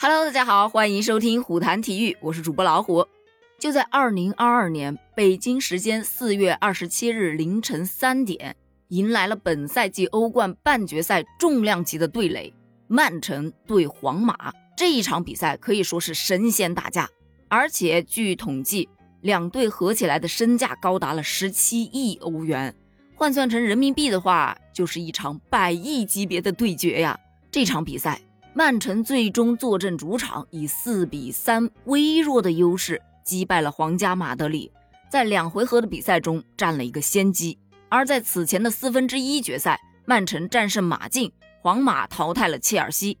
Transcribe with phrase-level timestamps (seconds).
[0.00, 3.04] Hello，大家好，欢迎收听虎谈体育，我是主播老虎。
[3.58, 8.54] 就在二零二二年北京时间四月二十七日凌晨三点，
[8.90, 12.54] 迎来了本赛季欧冠半决赛重量级的对垒，
[12.86, 14.52] 曼城对皇马。
[14.76, 17.10] 这一场比赛可以说是神仙打架，
[17.48, 18.88] 而且据统计，
[19.22, 22.72] 两队合起来的身价高达了十七亿欧元，
[23.16, 27.18] 换算成人民币的话，就是一场百亿级别的对决呀！
[27.50, 28.20] 这场比赛。
[28.58, 34.72] 曼城最终坐镇主场，以四比三微弱的优势击败了皇家马德里，
[35.08, 37.56] 在两回合的比赛中占了一个先机。
[37.88, 41.30] 而在此前的四分之一决赛，曼城战胜马竞，
[41.62, 43.16] 皇马淘汰了切尔西。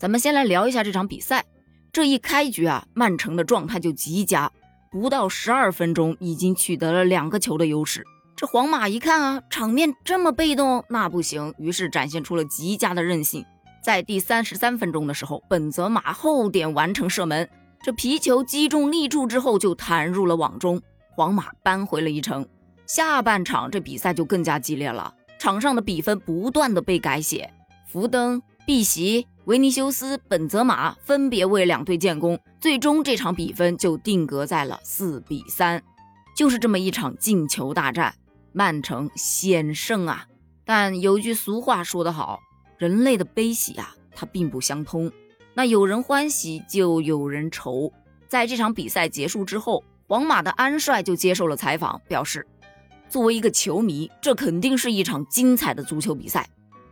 [0.00, 1.44] 咱们先来聊一下这场比赛。
[1.92, 4.50] 这一开局啊，曼城的状态就极佳，
[4.90, 8.04] 不到十二分钟已经取得了两个球的优势。
[8.34, 13.46] 这皇马一看啊，场面这么被动，那不行，于是展现出了极佳的韧性。
[13.82, 17.48] 在第三十三分钟的时候，本泽马后点完成射门，
[17.82, 20.80] 这皮球击中立柱之后就弹入了网中，
[21.10, 22.46] 皇马扳回了一城。
[22.86, 27.52] 下半场这比赛就更加激烈了，场上的比分不断的被改写，
[27.88, 35.82] 福登、碧玺、维尼修斯、本泽马分别为两队建功，最终这场比分就定格在了四比三。
[36.36, 38.14] 就是这么一场进球大战，
[38.52, 40.26] 曼城险胜啊！
[40.64, 42.38] 但有句俗话说得好。
[42.82, 45.08] 人类的悲喜啊，它并不相通。
[45.54, 47.92] 那有人欢喜，就有人愁。
[48.26, 52.44] 在这场比赛结束之后，皇马的安帅就接受了采访，表示：
[53.08, 56.44] 作为一个球迷，这肯定是一场精彩的足球比赛。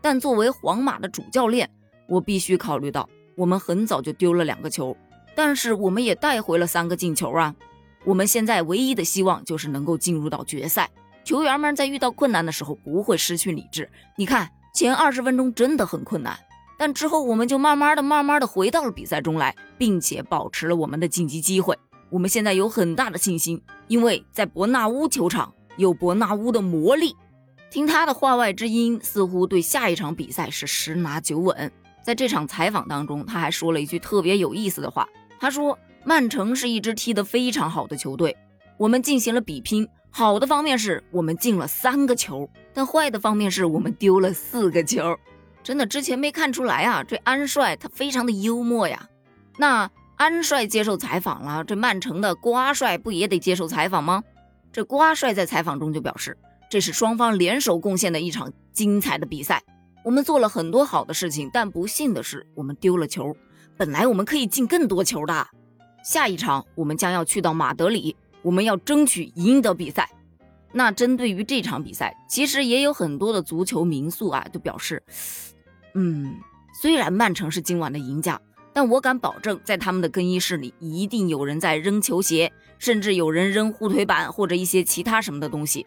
[0.00, 1.70] 但作为皇马的主教练，
[2.08, 4.96] 我必须考虑到，我们很早就丢了两个球，
[5.36, 7.54] 但是我们也带回了三个进球啊。
[8.04, 10.90] 我们现在唯一的希望就是能够进入到决赛。
[11.22, 13.88] 球员们在遇到困难的时候不会失去理智。
[14.16, 14.50] 你看。
[14.76, 16.38] 前二十分钟真的很困难，
[16.76, 21.74] 但之后我们就慢慢的、慢慢的回到了比赛中来，并且保持了我们的晋级机会。
[22.10, 27.16] 我们现在有很大的信心，因为在伯纳乌球场有伯纳乌的魔力。
[27.70, 31.72] 听他的话外之音，似乎对下一场比赛是十拿九稳。
[32.02, 35.08] 在这场采访当中，他还说了一句特别有意思的话，
[35.40, 38.36] 他说：“曼城是一支踢得非常好的球队，
[38.76, 39.88] 我们进行了比拼。”
[40.18, 45.14] 好的方面是我们进了三个球，但坏的方面是我们丢了四个球。
[45.62, 49.10] 真的之前没看出来啊，这安帅他非常的幽默呀。
[49.58, 54.24] 那安帅接受采访了，这曼城的瓜帅不也得接受采访吗？
[54.72, 56.34] 这瓜帅在采访中就表示，
[56.70, 59.62] 这是双方联手贡献的一场精彩的比赛。
[60.02, 63.36] 我们做了很多好的事情，但不幸的是我们丢了球。
[63.76, 65.46] 本来我们可以进更多球的。
[66.02, 68.16] 下一场我们将要去到马德里。
[68.46, 70.08] 我们要争取赢得比赛。
[70.72, 75.02] 那针对于这场比赛，其实也有很多的足球民宿啊，都表示，
[75.94, 76.36] 嗯，
[76.80, 78.40] 虽然曼城是今晚的赢家，
[78.72, 85.84] 但我敢保证，在他们的更衣室里一定有人在扔球鞋，甚至有人扔护腿板或者一些其他什么的东西，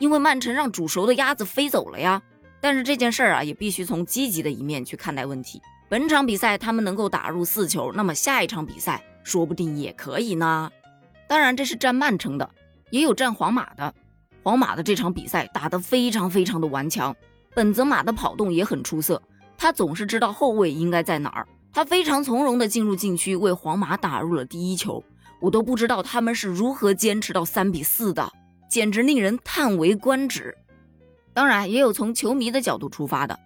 [0.00, 2.20] 因为曼城让煮熟的鸭子飞走了呀。
[2.60, 5.62] 但是这件事儿啊，也必须从积极的一面去看待问题。
[5.88, 10.72] 本场比赛他们能够打入四球，那么下一场比赛说不定也可以呢。
[11.30, 12.50] 当然，这是战曼城的，
[12.90, 13.94] 也有战皇马的。
[14.42, 17.14] 皇马的这场比赛打得非常非常的顽强，
[17.54, 19.22] 本泽马的跑动也很出色，
[19.56, 25.00] 他总是知道后卫应该在哪儿，他非常从容地进入禁区，为皇马打入了第一球。
[25.38, 28.28] 我都不知道他们是如何坚持到三比四的，
[28.68, 30.52] 简直令人叹为观止。
[31.32, 33.38] 当然，也有从球迷的角度出发的，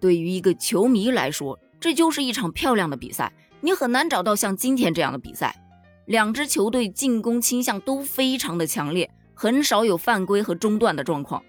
[0.00, 5.54] 对于一个球迷来说，这就是一场漂亮的比赛，你很难找到像今天这样的比赛。
[6.08, 11.42] 两支球队进攻倾向都非常的强烈，很少有犯规和中断的状况。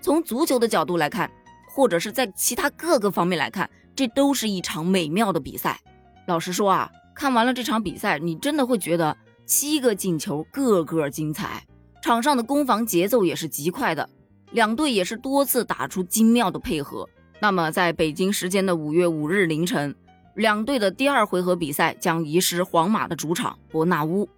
[0.00, 1.28] 从足球的角度来看，
[1.68, 5.80] 或者是在其他各个方面来看，这都是一场美妙的比赛。
[6.28, 9.16] 老实说啊，看完了这场比赛，你真的会觉得
[9.46, 11.66] 七个进球个个精彩，
[12.00, 14.08] 场上的攻防节奏也是极快的，
[14.52, 17.08] 两队也是多次打出精妙的配合。
[17.40, 19.92] 那么，在北京时间的五月五日凌晨。
[20.34, 24.28] 两队的第二回合比赛将移师皇马的主场伯纳乌，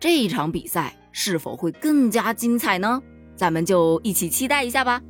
[0.00, 3.02] 这一场比赛是否会更加精彩呢？
[3.36, 5.02] 咱们就一起期待一下吧。